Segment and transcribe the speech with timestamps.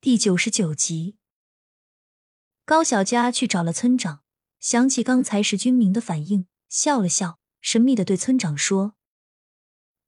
[0.00, 1.16] 第九十九集，
[2.64, 4.22] 高小佳去找了村长，
[4.60, 8.94] 想起刚才石军明的反应，笑了笑，神秘的对村长说：“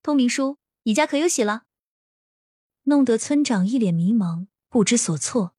[0.00, 1.64] 通明叔，你家可有喜了？”
[2.87, 5.56] 弄得村长一脸迷茫，不知所措。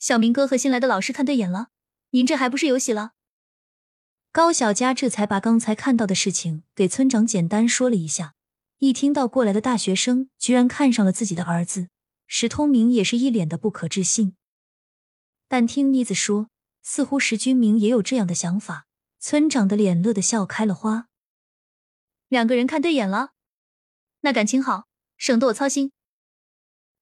[0.00, 1.68] 小明哥和新来的老师看对眼了，
[2.10, 3.12] 您这还不是有喜了？
[4.32, 8.34] 高小佳这才把刚才看到的事情给村长简单说了一下。
[8.78, 11.90] 一听到过来的大学生居然看上了自己的儿子。
[12.36, 14.34] 石通明也是一脸的不可置信，
[15.46, 16.50] 但听妮子说，
[16.82, 18.88] 似乎石君明也有这样的想法。
[19.20, 21.06] 村长的脸乐得笑开了花。
[22.26, 23.34] 两个人看对眼了，
[24.22, 25.92] 那感情好，省得我操心。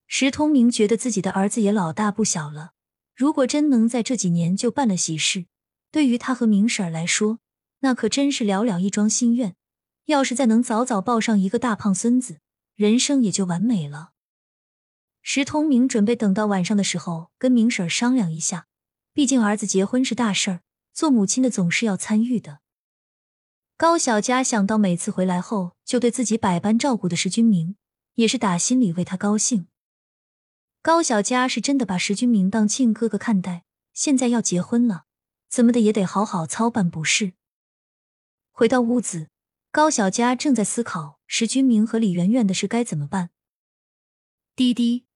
[0.06, 2.72] 石通明觉得自己的儿子也老大不小了，
[3.16, 5.46] 如果真能在这几年就办了喜事，
[5.90, 7.38] 对于他和明婶来说，
[7.78, 9.56] 那可真是了了一桩心愿。
[10.04, 12.40] 要是再能早早抱上一个大胖孙子，
[12.74, 14.11] 人生也就完美了。
[15.22, 18.66] 石通明准备等到晚上的时候跟明婶商量一下，
[19.12, 20.60] 毕竟儿子结婚是大事儿，
[20.92, 22.58] 做母亲的总是要参与的。
[23.76, 27.76] 高小佳想到每次回来后就对自己百般照顾的石君明，
[28.14, 29.68] 也是打心里为他高兴。
[30.82, 35.04] 高小佳是真的把石君明当亲哥哥看待，现在要结婚了，
[35.48, 37.34] 怎么的也得好好操办不是？
[38.50, 39.28] 回到屋子，
[39.70, 43.30] 高小佳正在思考石君明和李媛媛的事该怎么办。
[44.56, 45.06] 滴滴。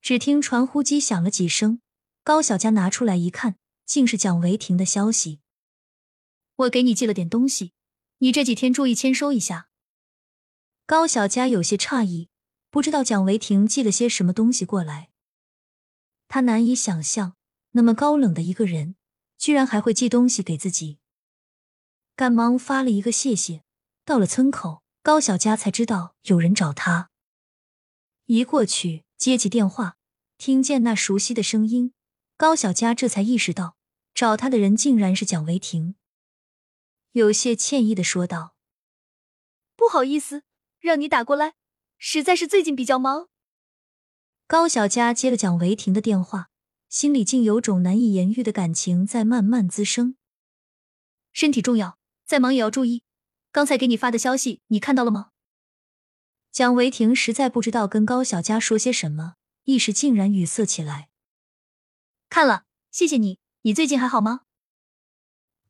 [0.00, 1.80] 只听传呼机响了几声，
[2.22, 5.40] 高小佳拿出来一看，竟是蒋维婷的消息。
[6.56, 7.72] 我给你寄了点东西，
[8.18, 9.68] 你这几天注意签收一下。
[10.86, 12.30] 高小佳有些诧异，
[12.70, 15.10] 不知道蒋维婷寄了些什么东西过来。
[16.28, 17.36] 他难以想象，
[17.72, 18.96] 那么高冷的一个人，
[19.36, 20.98] 居然还会寄东西给自己。
[22.16, 23.62] 赶忙发了一个谢谢。
[24.04, 27.10] 到了村口，高小佳才知道有人找他。
[28.24, 29.04] 一过去。
[29.18, 29.96] 接起电话，
[30.38, 31.92] 听见那熟悉的声音，
[32.36, 33.76] 高小佳这才意识到
[34.14, 35.96] 找他的人竟然是蒋维婷，
[37.10, 38.54] 有些歉意的说道
[39.74, 40.44] ：“不好意思，
[40.78, 41.54] 让你打过来，
[41.98, 43.28] 实在是最近比较忙。”
[44.46, 46.50] 高小佳接了蒋维婷的电话，
[46.88, 50.16] 心里竟有种难以言喻的感情在慢慢滋生。
[51.32, 53.02] 身体重要，再忙也要注意。
[53.50, 55.30] 刚才给你发的消息，你看到了吗？
[56.58, 61.08] 蒋维婷实在不知道跟高小佳说些什么，一时竟然语塞起来。
[62.28, 63.38] 看了，谢谢你。
[63.62, 64.40] 你最近还好吗？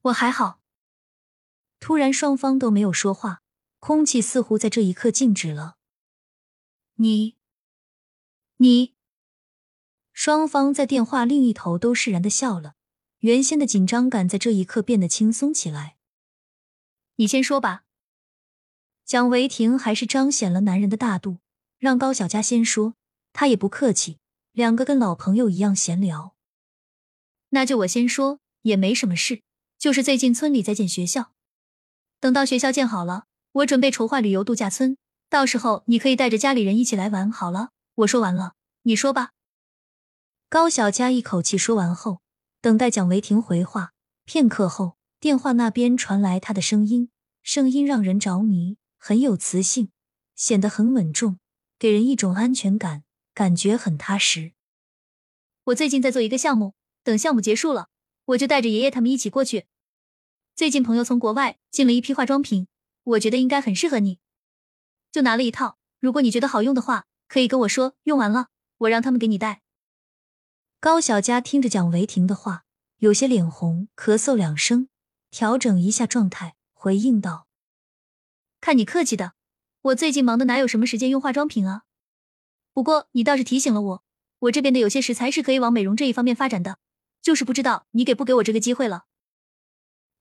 [0.00, 0.62] 我还好。
[1.78, 3.42] 突然，双方都没有说话，
[3.80, 5.76] 空气似乎在这一刻静止了。
[6.94, 7.36] 你，
[8.56, 8.94] 你，
[10.14, 12.76] 双方在电话另一头都释然的笑了，
[13.18, 15.98] 原先的紧张感在这一刻变得轻松起来。
[17.16, 17.84] 你先说吧。
[19.08, 21.38] 蒋维婷还是彰显了男人的大度，
[21.78, 22.92] 让高小佳先说，
[23.32, 24.18] 他也不客气，
[24.52, 26.34] 两个跟老朋友一样闲聊。
[27.48, 29.40] 那就我先说，也没什么事，
[29.78, 31.32] 就是最近村里在建学校，
[32.20, 34.98] 等到学校建好了，我准备筹划旅游度假村，
[35.30, 37.32] 到时候你可以带着家里人一起来玩。
[37.32, 39.30] 好了，我说完了，你说吧。
[40.50, 42.20] 高小佳一口气说完后，
[42.60, 43.92] 等待蒋维婷回话。
[44.26, 47.08] 片刻后，电话那边传来他的声音，
[47.42, 48.76] 声音让人着迷。
[48.98, 49.90] 很有磁性，
[50.34, 51.38] 显得很稳重，
[51.78, 54.52] 给人一种安全感，感觉很踏实。
[55.64, 57.88] 我最近在做一个项目，等项目结束了，
[58.26, 59.66] 我就带着爷爷他们一起过去。
[60.54, 62.66] 最近朋友从国外进了一批化妆品，
[63.04, 64.18] 我觉得应该很适合你，
[65.10, 65.78] 就拿了一套。
[66.00, 68.48] 如果你觉得好用的话，可以跟我说，用完了
[68.78, 69.62] 我让他们给你带。
[70.80, 72.64] 高小佳听着蒋维婷的话，
[72.98, 74.88] 有些脸红，咳嗽两声，
[75.30, 77.47] 调整一下状态，回应道。
[78.60, 79.34] 看你客气的，
[79.82, 81.84] 我最近忙的哪有什么时间用化妆品啊？
[82.72, 84.04] 不过你倒是提醒了我，
[84.40, 86.78] 我这边的有些食材是可以往美容这一方面发展的，
[87.22, 89.06] 就是不知道你给不给我这个机会了。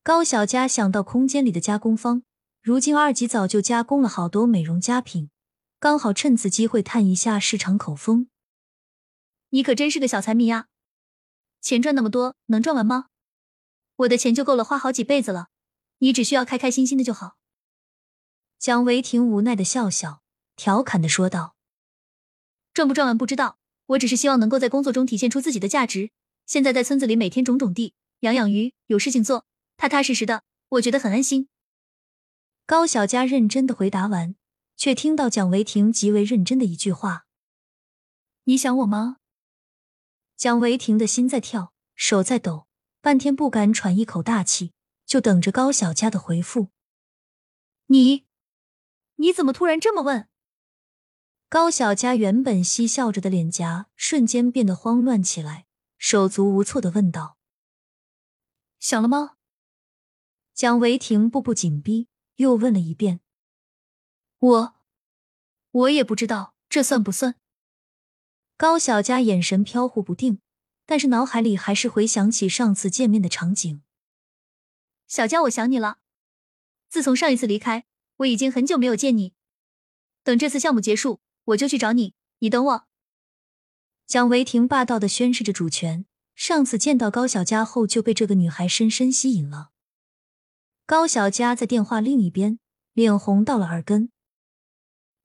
[0.04, 2.24] 高小佳想到空间里的加工方，
[2.62, 5.30] 如今二级早就加工了好多美容佳品，
[5.80, 8.30] 刚好趁此机会探一下市场口风。
[9.50, 10.68] 你可真是个小财迷啊！
[11.62, 13.08] 钱赚那么多，能赚完吗？
[13.98, 15.48] 我的钱就够了花好几辈子了，
[16.00, 17.38] 你只需要开开心心的就好。
[18.60, 20.24] 蒋维婷无奈的笑笑，
[20.56, 21.56] 调侃的说道
[22.74, 26.10] ：“赚不赚完不知道，我只是希望能够在工作中体现出自己的价值。
[26.48, 29.46] 现在在村子里每天种种地、养养鱼，有事情做，
[29.78, 31.50] 踏踏实实的，我觉得很安心。”
[32.66, 34.36] 高小佳认真的回答完，
[34.76, 37.28] 却听到蒋维婷极为认真的一句话
[38.46, 39.18] ：“你想我吗？”
[40.36, 42.68] 蒋维婷的心在跳，手在抖，
[43.02, 44.74] 半天不敢喘一口大气，
[45.06, 46.70] 就等着高小佳的回复。
[47.86, 48.27] 你。
[49.18, 50.28] 你怎么突然这么问？
[51.50, 55.66] 高小佳原本嬉笑着的脸颊瞬间变得慌乱起来，
[55.98, 57.38] 手足无措的问道
[58.80, 59.38] ：“想了吗？”
[60.54, 63.22] 蒋维婷步步紧逼，又问了一遍
[64.40, 64.76] ：“我，
[65.72, 67.36] 我也不知道，这算不算？”
[68.58, 70.42] 高小佳眼神飘忽不定，
[70.86, 73.82] 但是脑海里还是回想起上次见面的场景。
[75.08, 76.00] 小佳，我想你了。
[76.90, 77.86] 自从上一次离开，
[78.18, 79.34] 我已经很久没有见你。
[80.24, 81.22] 等这次项目结束。
[81.48, 82.88] 我就去找你，你等我。
[84.06, 86.06] 蒋维婷霸道的宣示着主权。
[86.36, 89.70] 上次见到高小佳后，就被这个女孩深深吸引了。
[90.86, 92.60] 高小佳在电话另一边，
[92.92, 94.12] 脸红到了耳根。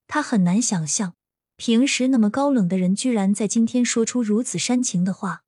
[0.06, 1.16] 她很难想象，
[1.56, 5.42] 平时那么高冷的人，居然在今天说出如此煽情的话。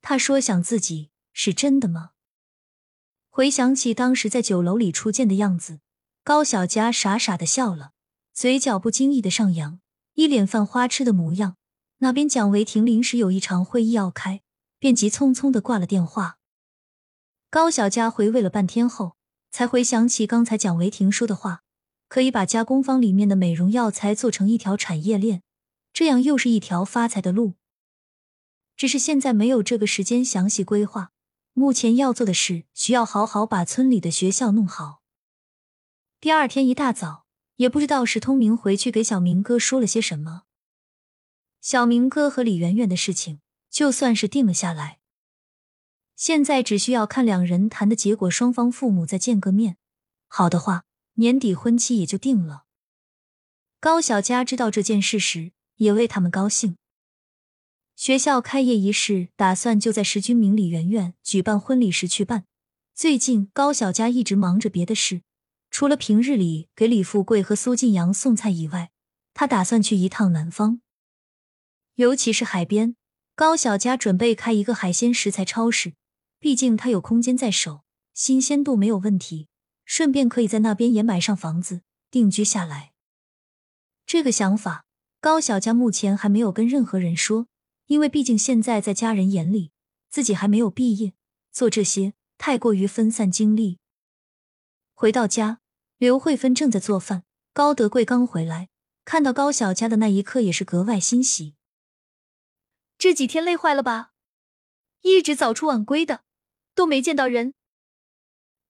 [0.00, 2.12] 他说想自己，是真的吗？
[3.28, 5.80] 回想起当时在酒楼里初见的样子，
[6.26, 7.92] 高小佳傻傻的笑了。
[8.34, 9.78] 嘴角不经意的上扬，
[10.14, 11.54] 一脸犯花痴的模样。
[11.98, 14.42] 那边蒋维婷临时有一场会议要开，
[14.80, 16.38] 便急匆匆的挂了电话。
[17.48, 19.14] 高小佳回味了半天后，
[19.52, 21.62] 才回想起刚才蒋维婷说的话，
[22.08, 25.44] 可以把加工坊里面的美容药材做成一条产业链，
[25.92, 27.54] 这样又是一条发财的路。
[28.76, 31.12] 只是现在没有这个时间详细规划，
[31.52, 35.02] 目前要做的是需要好好把村里的学校弄好。
[36.26, 37.24] 第二天一大早。
[37.54, 40.42] 也不知道石通明回去给小明哥说了些什么。
[41.60, 43.38] 小明哥和李媛媛的事情
[43.70, 44.98] 就算是定了下来，
[46.16, 49.76] 现在只需要看两人谈的结果，双方父母再见个面，
[50.26, 50.82] 好的话，
[51.14, 52.64] 年底婚期也就定了。
[53.78, 56.76] 高小佳知道这件事时，也为他们高兴。
[57.94, 62.46] 学校开业仪式打算就在石君明、李媛媛举办婚礼时去办。
[62.96, 65.22] 最近高小佳一直忙着别的事。
[65.78, 68.92] 除了平日里给李富贵和苏晋阳送菜以外，
[69.34, 70.80] 他打算去一趟南方，
[71.96, 72.96] 尤其是海边。
[73.34, 75.92] 高小佳准备开一个海鲜食材超市，
[76.38, 77.84] 毕竟他有空间在手，
[78.14, 79.48] 新鲜度没有问题，
[79.84, 82.94] 顺便可以在那边也买上房子定居下来。
[84.06, 84.86] 这个想法，
[85.20, 87.48] 高小佳目前还没有跟任何人说，
[87.88, 89.72] 因为毕竟现在在家人眼里，
[90.08, 91.12] 自己还没有毕业，
[91.52, 93.76] 做这些太过于分散精力。
[94.94, 95.60] 回到家。
[95.98, 98.68] 刘慧芬正在做饭，高德贵刚回来，
[99.06, 101.54] 看到高小佳的那一刻也是格外欣喜。
[102.98, 104.10] 这几天累坏了吧？
[105.00, 106.20] 一直早出晚归的，
[106.74, 107.54] 都没见到人。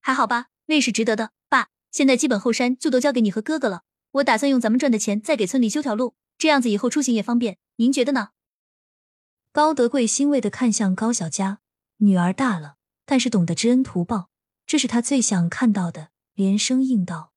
[0.00, 1.32] 还好吧，累是值得的。
[1.48, 3.82] 爸，现在基本后山就都交给你和哥哥了，
[4.12, 7.58] 我打算用咱们赚的钱再给村里修条路，这样子以后出行也方便。
[7.76, 8.30] 您觉得呢？
[9.50, 11.58] 高德贵欣慰的看向高小佳，
[11.96, 14.30] 女儿大了，但是懂得知恩图报，
[14.64, 16.10] 这是他最想看到的。
[16.36, 17.32] 连声应道：“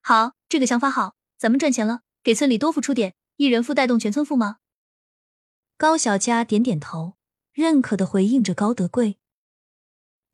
[0.00, 4.56] 好，这个想法好，咱们赚钱了，给村里多付出点，一人付带动全村富吗？”
[5.76, 7.16] 高小佳点点头，
[7.52, 9.18] 认可的回应着高德贵。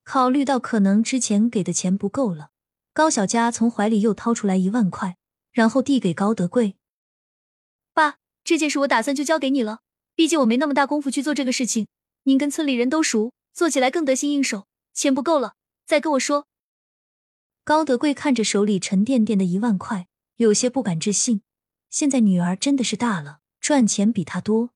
[0.05, 2.51] 考虑到可能之前给的钱不够了，
[2.93, 5.17] 高小佳从怀里又掏出来一万块，
[5.51, 6.77] 然后递给高德贵
[7.93, 9.81] ：“爸，这件事我打算就交给你了，
[10.15, 11.89] 毕竟我没那么大功夫去做这个事情，
[12.23, 14.69] 您跟村里人都熟，做起来更得心应手。
[14.95, 16.47] 钱不够了，再跟我说。”
[17.69, 20.07] 高德贵看着手里沉甸甸的一万块，
[20.37, 21.43] 有些不敢置信。
[21.91, 24.71] 现在女儿真的是大了，赚钱比他多。